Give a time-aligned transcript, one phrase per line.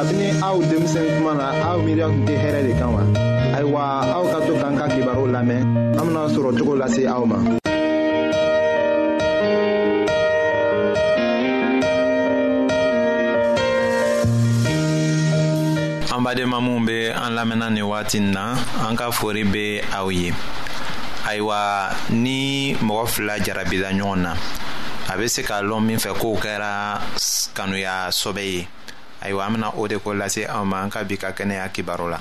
[0.00, 3.04] kabini aw denmisɛn tuma na aw miiriya tun tɛ hɛrɛ de kan wa
[3.52, 3.80] ayiwa
[4.16, 5.60] aw ka to k'an ka kibaru lamɛn
[5.92, 7.36] an bena sɔrɔ cogo lase aw ma
[16.16, 18.56] an badenma minw be an lamɛnna nin wagati n na
[18.88, 20.32] an ka fori be aw ye
[21.28, 24.32] ayiwa ni mɔgɔ fila jarabila ɲɔgɔn na
[25.12, 26.96] a be se k'a lɔn min fɛ k'o kɛra
[27.52, 28.66] kanuya sɔbɛ ye
[29.20, 32.08] ayiwa an bena o de ko lase aw ma an ka bi ka kɛnɛya kibaro
[32.10, 32.18] la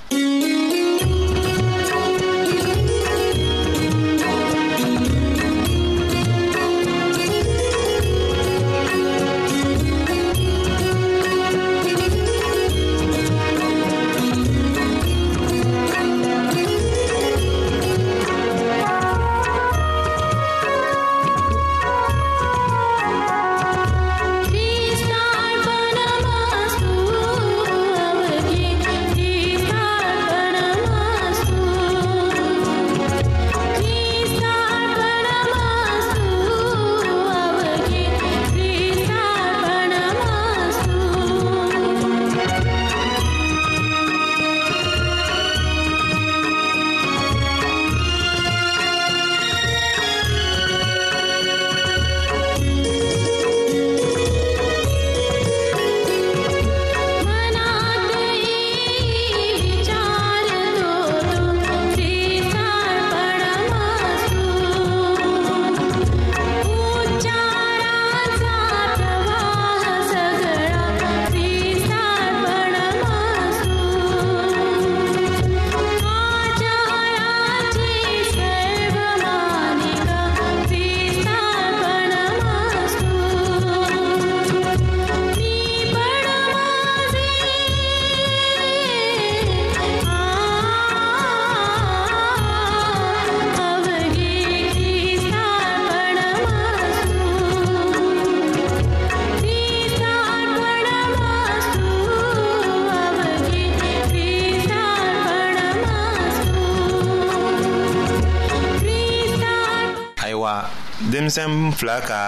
[111.29, 112.21] denmisɛn fila ka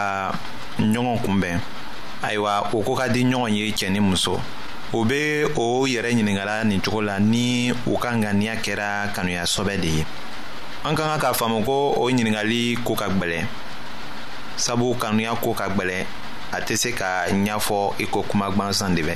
[0.79, 1.59] ɲɔgɔn kunbɛn
[2.23, 4.39] ayiwa o ko ka di ɲɔgɔn ye cɛ ni muso
[4.93, 9.79] o be o yɛrɛ ɲiningala nin cogo la ni u ka ŋaniya kɛra kanuya sɔbɛ
[9.81, 10.05] de ye
[10.85, 13.45] an ka ka k'a faamu ko o ɲiningali ko ka gwɛlɛ
[14.55, 16.05] sabu kanuya ko ka gwɛlɛ
[16.53, 19.15] a tɛ se ka ɲɛfɔ i ko kuma gwansan de bɛ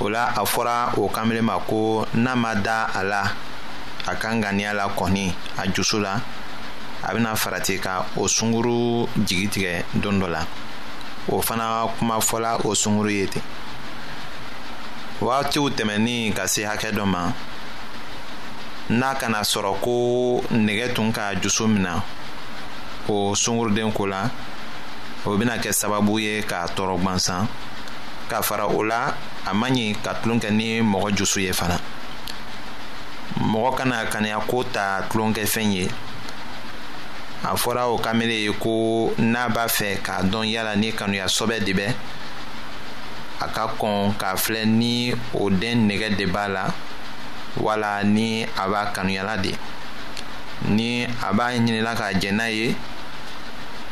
[0.00, 3.24] o la a fɔra o kanbele ma ko n'a ma da a la
[4.06, 6.20] a ka ŋaniya la kɔni a jusu la
[7.06, 10.46] a bena farati ka o sunguru jigi tigɛ don dɔ la
[11.28, 13.42] o fana kuma fɔla o sunguru ye ten
[15.20, 17.30] wagatiw tɛmɛnin ka se hakɛ dɔ ma
[18.88, 22.02] n'a kana sɔrɔ ko nɛgɛ tun ka jusu mina
[23.08, 24.30] o sunguruden ko la
[25.26, 27.46] o bena kɛ sababu ye k'a tɔɔrɔ gwansan
[28.30, 29.14] ka fara o la
[29.46, 31.78] a man ɲi ka tulon kɛ ni mɔgɔ jusu ye fana
[33.40, 35.88] mɔgɔ kana kaniya ko ta tulonkɛfɛn ye
[37.44, 41.60] a fɔra o kamele ye ko n'a b'a fɛ k'a dɔn yala ni kanuya sɔbɛ
[41.64, 41.86] de bɛ
[43.40, 46.64] a ka kɔn k'a filɛ ni o den nɛgɛ de b'a la
[47.60, 49.52] wala ni a b'a kanuyala de
[50.70, 52.74] ni a b'a ɲinila k'a jɛ n'a ye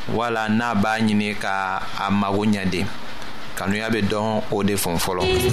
[0.09, 2.85] wala n'a b'a ɲini ka a mago ɲɛ de
[3.55, 5.53] kanuya bɛ dɔn o de fɔn fɔlɔ.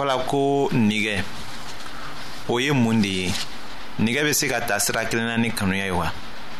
[0.00, 1.22] fɔla ko nigɛ
[2.48, 3.30] o ye mun de ye
[4.00, 6.08] nigɛ bɛ se ka ta sira kelen na ni kanuya ye wa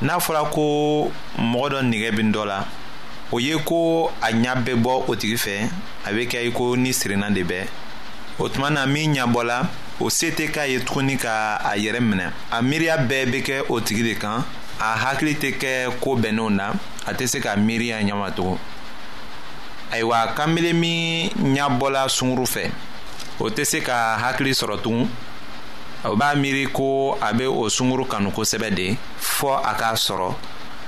[0.02, 2.58] n'a fɔla ko mɔgɔ dɔ nigɛ bɛ dɔ la
[3.32, 5.70] o ye ko a ɲa bɛ bɔ o tigi fɛ
[6.06, 7.66] a bɛ kɛ i ko ni sirina de bɛ
[8.38, 9.66] o tuma na min ɲa bɔla
[10.00, 13.62] o se tɛ k'a ye tuguni ka a yɛrɛ minɛ a miiriya bɛɛ bɛ kɛ
[13.70, 14.44] o tigi de kan
[14.78, 16.72] a hakili tɛ kɛ ko bɛnnenw na
[17.06, 18.58] a tɛ se ka miiri a ɲɛ ma tugun
[19.92, 22.70] ayiwa kanbele min ɲa bɔla sunkuru fɛ
[23.40, 25.08] o tɛ se ka hakili sɔrɔ tugun
[26.04, 30.34] o b'a miiri ko a bɛ o sunkuru kanu kosɛbɛ de fɔ a k'a sɔrɔ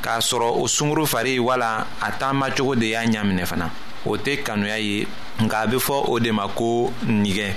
[0.02, 3.70] k'a sɔrɔ o sunkuru fari wala a taamacogo de y'a ɲaminɛ fana
[4.04, 5.06] o tɛ kanuya ye
[5.40, 7.54] nka a bɛ fɔ o de ma ko nigɛ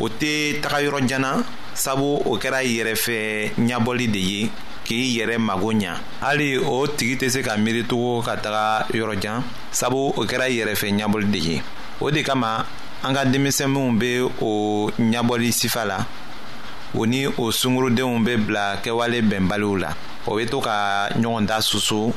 [0.00, 1.44] o tɛ taga yɔrɔ jana
[1.74, 4.50] sabu o kɛra yɛrɛfɛ ɲabɔli de ye
[4.84, 9.20] k'i yɛrɛ mago ɲa hali o tigi tɛ se ka miiri tugun ka taga yɔrɔ
[9.20, 11.62] jan sabu o kɛra yɛrɛfɛ ɲabɔli de ye
[12.00, 12.66] o de kama
[13.02, 14.10] an ka denmisɛnninw bɛ
[14.42, 16.04] o ɲɛbɔli sifa la
[16.94, 19.90] o ni o sungurudenw bɛ bila kɛwale bɛnbaliw la
[20.26, 22.12] o bɛ to ka ɲɔgɔn da susu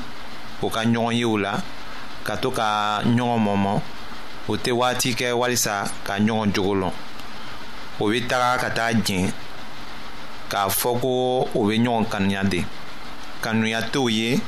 [0.62, 1.62] o ka ɲɔgɔn yew la
[2.24, 3.82] ka to ka ɲɔgɔn mɔmɔ
[4.50, 6.92] o tɛ waati kɛ walisa ka ɲɔgɔn jogo lɔn
[8.00, 9.30] o bɛ taga ka taa jɛn
[10.50, 12.66] k'a fɔ ko o bɛ ɲɔgɔn kanuya de
[13.40, 14.40] kanuya t'o ye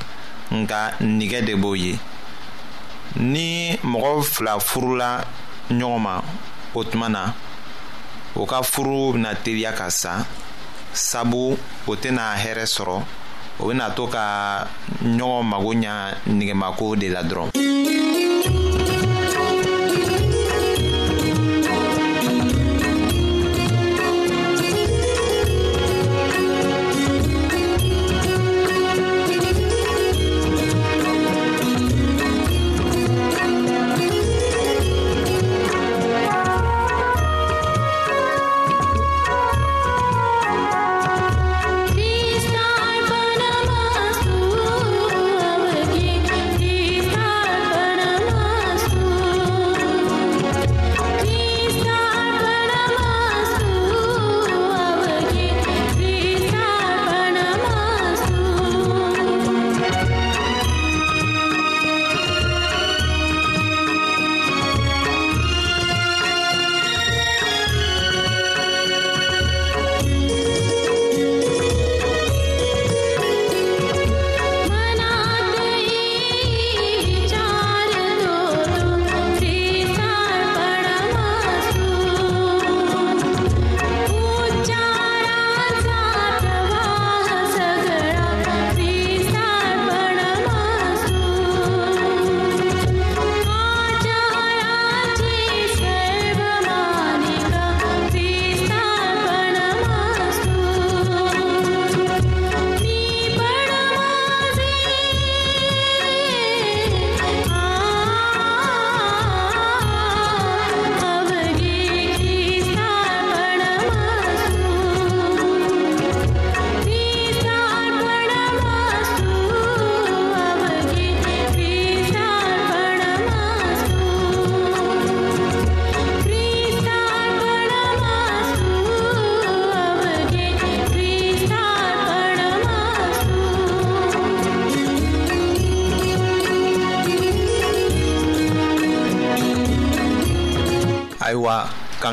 [0.51, 1.95] nka nɛgɛ de b'o ye
[3.19, 5.23] ni mɔgɔ fila furula
[5.71, 6.21] ɲɔgɔn ma
[6.75, 7.33] o tuma na
[8.35, 10.25] o ka furu bena teliya ka sa
[10.93, 13.03] sabu o tena hɛrɛ sɔrɔ
[13.59, 14.65] o bena to ka
[15.03, 17.51] ɲɔgɔn mago ɲa nigɛmako de la dɔrɔn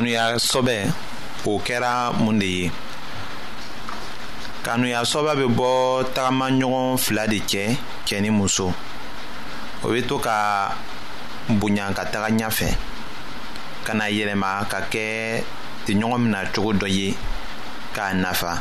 [0.01, 0.77] kanuya sɔbɛ
[1.45, 2.71] o kɛra mun de ye
[4.65, 7.77] kanuya sɔbɛ bɛ bɔ tagama ɲɔgɔn fila de cɛ
[8.07, 8.73] cɛ ni muso
[9.83, 10.73] o bɛ to ka
[11.49, 12.67] bonya ka taga ɲɛfɛ
[13.85, 15.43] ka na yɛlɛma ka kɛ
[15.85, 17.13] ɲɔgɔn mina cogo dɔ ye
[17.93, 18.59] k'a nafa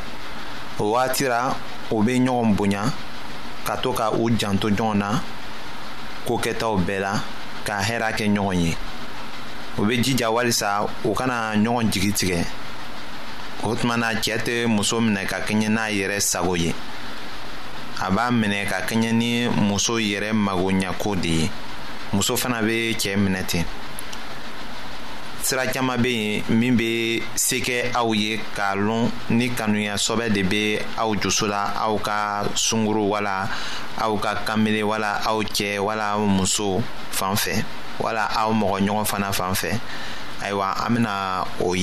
[0.78, 1.56] o wagati ra
[1.90, 2.82] u bɛ ɲɔgɔn bonya
[3.64, 5.20] ka to ka u janto ɲɔgɔn na
[6.26, 7.12] ko kɛtaw bɛɛ la
[7.64, 8.76] ka hɛra kɛ ɲɔgɔn ye.
[9.78, 12.44] o bɛ jija walisa u kana ɲɔgɔn jigi tigɛ
[13.62, 16.74] o tuma na cɛ tɛ muso minɛ ka kɛɲɛ n'a yɛrɛ sago ye
[18.00, 21.50] a b'a minɛ ka kɛɲɛ ni muso yɛrɛ magoɲɛko de ye
[22.12, 23.64] muso fana bɛ cɛ minɛ ten
[25.42, 30.30] sira caman bɛ yen min bɛ se kɛ aw ye k'a lɔn ni kanuya sɔbɛ
[30.32, 33.48] de bɛ aw jusu la aw ka sunkuru wala
[34.00, 37.64] aw ka kanbele wala aw cɛ wala muso fan fɛ.
[38.02, 39.68] wala aw mɔgɔ ɲɔgɔn fana fan fɛ
[40.42, 41.74] ayiwa an bena o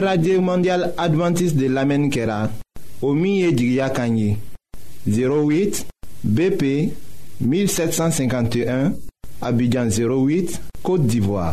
[0.00, 2.48] radio mondial Adventiste de lamɛnni kɛra
[3.02, 3.50] o min ye
[5.06, 5.84] 08
[6.24, 6.62] bp
[7.40, 8.92] 1751
[9.40, 11.52] abidjan 08 côte d'ivoire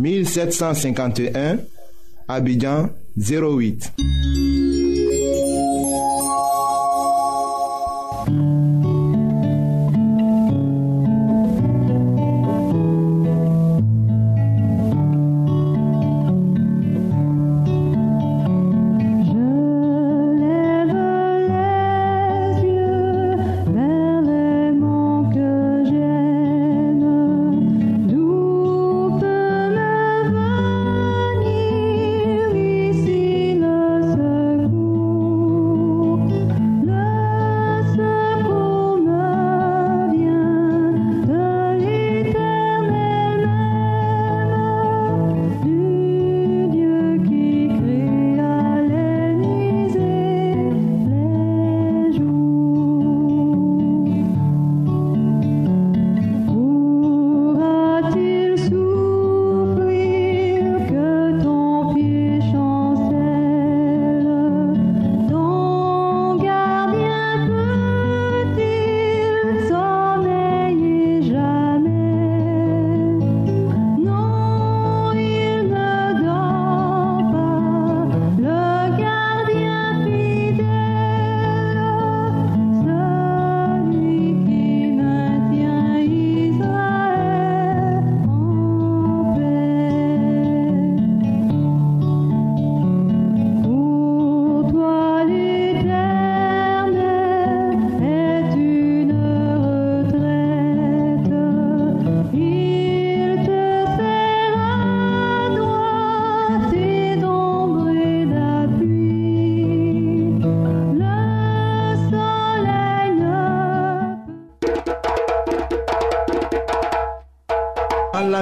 [0.00, 1.58] 1751,
[2.28, 3.90] Abidjan 08.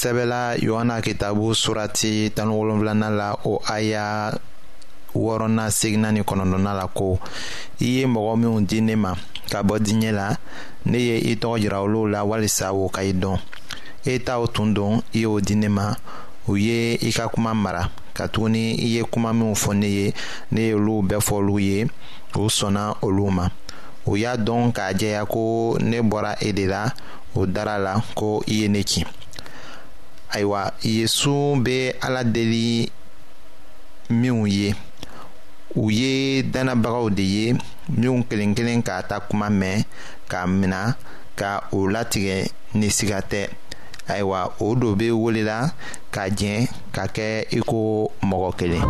[0.00, 4.32] sɛbɛla yohana kitabu surati tani wolonfilana la o aya
[5.20, 7.18] wɔɔrɔna segina ni kɔnɔntɔnna la ko
[7.80, 9.12] i ye mɔgɔ minw di ne ma
[9.50, 10.28] ka bɔ diɲɛ la
[10.90, 13.38] ne ye i tɔgɔ yira olu la walisa o ka i dɔn
[14.06, 15.94] e t'aw tun don i y'o di ne ma
[16.48, 20.14] u ye i ka kuma mara katuguni i ye kuma minw fɔ ne ye
[20.52, 21.84] ne ye olu bɛɛ fɔ olu ye
[22.36, 23.46] u sɔnna olu ma
[24.06, 26.88] u y'a dɔn k'a jɛya ko ne bɔra e de la
[27.34, 29.04] o dara la ko i ye ne kin
[30.34, 31.30] ayiwa yesu
[31.64, 32.88] bɛ ala deli
[34.20, 34.68] minnu ye
[35.74, 36.14] u ye
[36.52, 37.46] dannabagaw de ye
[37.96, 39.78] minnu kelen kelen k'a ta kuma mɛn
[40.30, 40.82] k'a mina
[41.38, 42.36] ka o latigɛ
[42.78, 43.40] ni siga tɛ
[44.12, 45.56] ayiwa o do bɛ welela
[46.14, 46.62] ka jɛn
[46.94, 47.58] ka kɛ i
[48.28, 48.88] mɔgɔ kelen.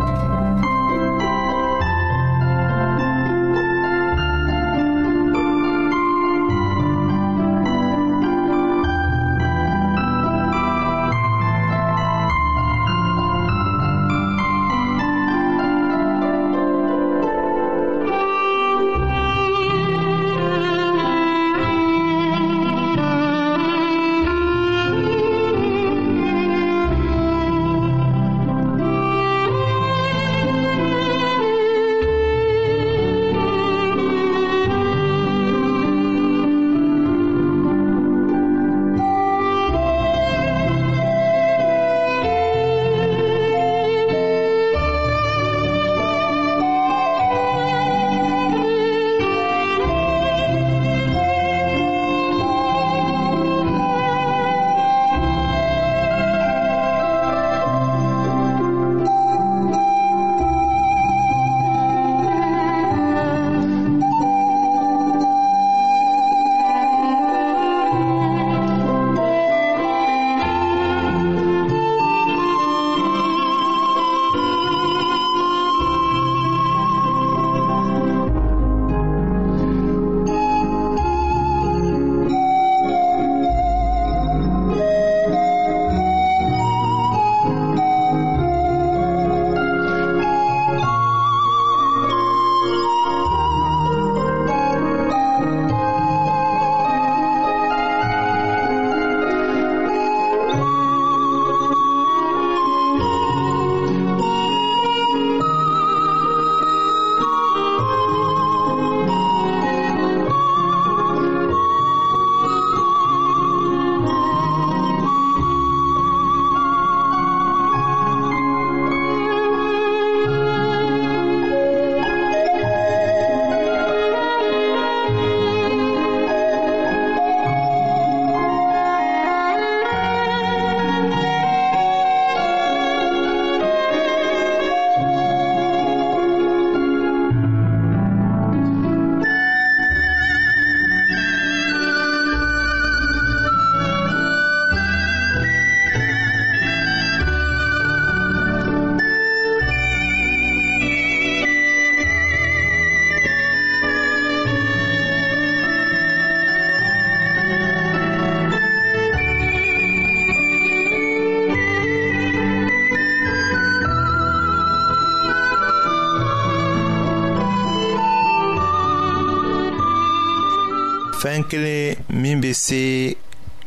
[171.51, 173.11] kelen min bɛ se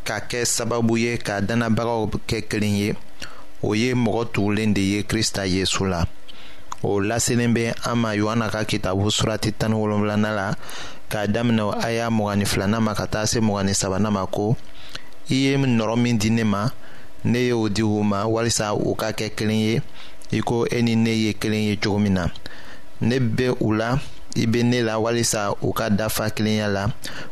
[0.09, 2.91] ka kɛ sababu ye ka dannabagaw kɛ kelen ye
[3.67, 6.05] o ye mɔgɔ tugulen de ye kirista yesu la
[6.83, 10.55] o laselen bɛ an ma yohana ka kitabu surati tani wolonfilanan la
[11.11, 14.57] k'a daminɛ a y'a mugani filanan ma ka taa se mugani sabanan ma ko
[15.31, 16.71] i ye nɔrɔ min di ne ma
[17.25, 19.83] ne ye o di u ma walisa u ka kɛ kelen ye
[20.33, 22.27] i ko e ni ne ye kelen ye cogo min na
[23.01, 23.99] ne bɛ u la.
[24.37, 26.85] i be ne la walisa u ka dafa kelenya la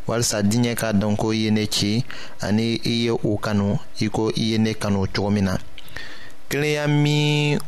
[0.06, 2.04] walisa diɲɛ ka dɔn ko i ye ne ci
[2.46, 5.54] ani i ye u kanu i ko i ye ne kanu cogo min na
[6.48, 7.58] kelenya min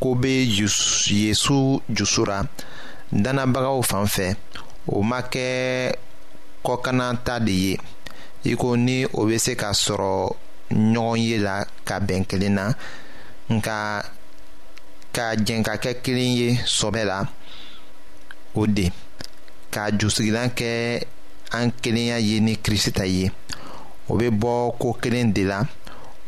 [0.00, 2.38] ko be yezu jusu ra
[3.22, 4.28] dannabagaw fan fɛ
[4.86, 5.48] o ma kɛ
[6.64, 7.76] kɔkanata de ye
[8.44, 10.34] i ko ni o be se ka sɔrɔ
[10.72, 12.72] ɲɔgɔn ye la ka bɛn kelen na
[13.52, 14.02] nka
[15.14, 17.24] ka jɛn ka kɛ kelen ye sɔbɛ la
[18.54, 18.84] o de
[19.72, 20.70] ka jusigilan kɛ
[21.56, 23.24] an kelenya ye ni kirisita ye
[24.08, 25.58] o be bɔ koo kelen de la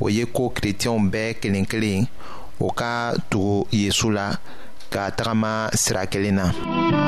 [0.02, 2.06] o ye ko kiretiyɛnw bɛɛ kelen kelen
[2.58, 2.90] o ka
[3.30, 4.26] tugu yezu la
[4.92, 7.03] ka tagama sira kelen na mm -hmm.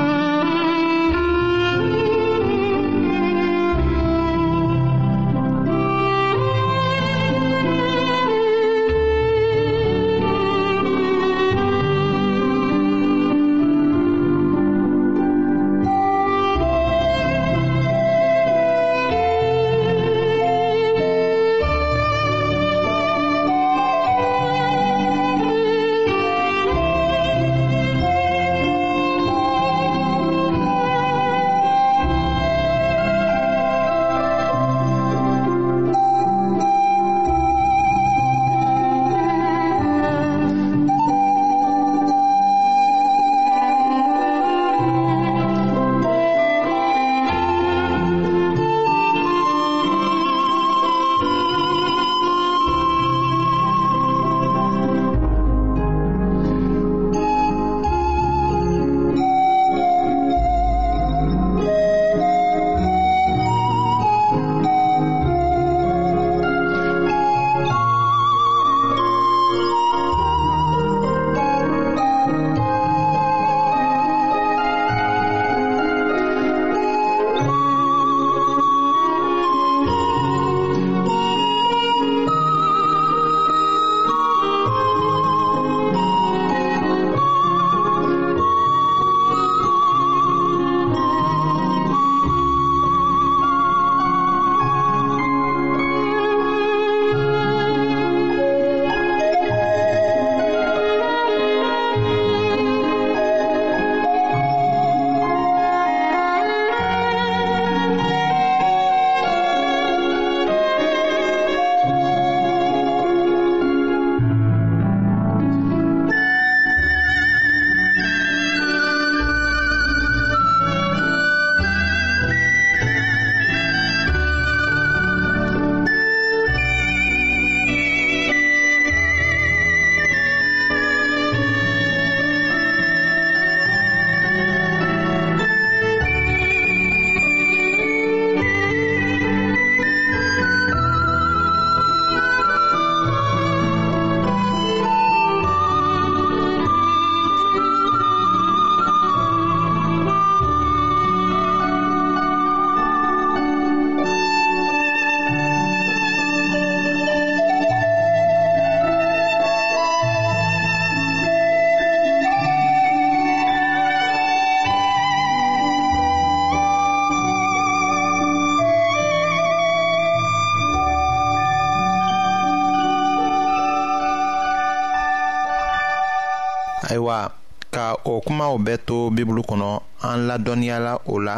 [178.12, 179.70] o kumaw bɛɛ to bibulu kɔnɔ
[180.08, 181.36] an ladɔnniyala o la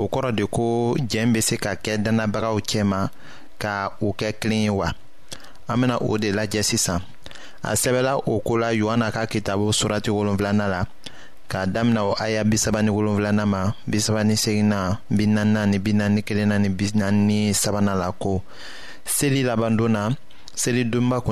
[0.00, 0.66] o kɔrɔ de ko
[1.10, 3.00] jɛn be se ka kɛ dannabagaw cɛma
[3.62, 3.72] ka
[4.04, 4.88] u kɛ kelen ye wa
[5.68, 7.00] an bena o de lajɛ sisan
[7.62, 10.80] a sɛbɛla o ko la yohana ka kitabu surati wolonfilana la
[11.48, 16.58] k'a damina o aya bisaba ni wolonfilana ma bisaba ni segina binanina ni binani kelenna
[16.60, 18.42] ni binani ni sabana la ko
[19.04, 20.02] seli labandon na
[20.54, 21.22] seli donba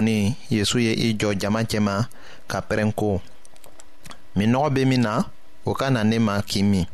[0.50, 2.08] yezu ye i jɔ jama cɛma
[2.48, 3.20] ka pɛrɛn ko
[4.36, 5.14] minnɔgɔ bɛ min na
[5.68, 6.86] o ka na ne ma k'i min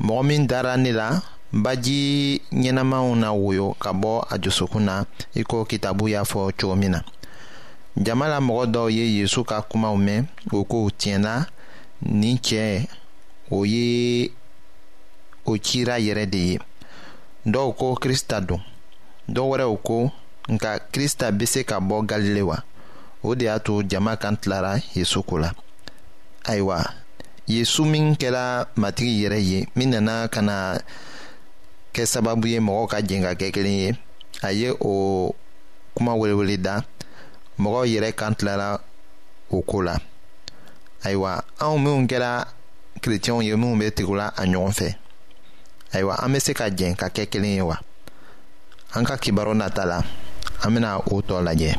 [0.00, 5.42] mɔgɔ min dara ne la baji ɲɛnamaw na woyo ka bɔ a dusukun na i
[5.42, 7.00] ko kitabu y'a fɔ cogo min na
[7.96, 11.46] jama la mɔgɔ dɔw ye yezu ka kumaw mɛn o ko tiɲɛna
[12.02, 12.86] nin cɛ
[13.50, 14.30] o ye
[15.46, 16.58] o cira yɛrɛ de ye
[17.46, 18.60] dɔw ko krista don
[19.26, 20.10] dɔw wɛrɛw ko
[20.48, 22.58] nka krista bɛ se ka bɔ galile wa
[23.22, 25.50] o de y'a to jama kan tilara yesu ko la
[26.44, 26.94] ayiwa
[27.46, 30.78] yesu min kɛra matigi yɛrɛ ye min nana ka na
[31.94, 33.90] kɛ sababu ye mɔgɔw ka jɛn ka kɛ kelen ye
[34.42, 35.34] a ye o
[35.94, 36.74] kuma welewele da
[37.60, 38.80] mɔgɔw yɛrɛ kan tilala
[39.50, 39.96] o ko la
[41.04, 42.46] ayiwa anw minw kɛra
[43.00, 44.94] kerecɛnw ye minw be tigula a ɲɔgɔn fɛ
[45.92, 47.76] ayiwa an be se ka jɛn ka kɛ kelen ye wa
[48.94, 50.02] an ka kibaru nata la
[50.62, 51.78] an bena o tɔ lajɛ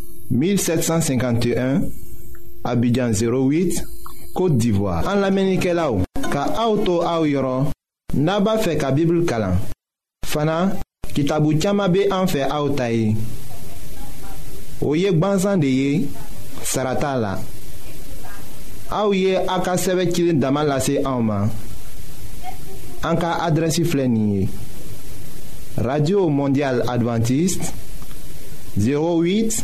[0.31, 1.81] 1751
[2.63, 3.83] Abidjan 08
[4.33, 7.67] Kote d'Ivoire An la menike la ou Ka aoutou aou yoron
[8.15, 9.57] Naba fe ka bibl kalan
[10.25, 10.71] Fana
[11.11, 13.15] kitabu tiyama be an fe aoutaye
[14.87, 16.07] O yek banzan de ye
[16.63, 17.33] Sarata la
[18.91, 20.07] Aouye ye a ka sɛbɛ
[20.39, 21.37] dama lase an ma
[23.03, 23.47] an ka
[25.83, 27.71] radio mondial adventiste
[28.77, 29.63] 08